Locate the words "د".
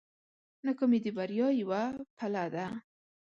1.03-1.07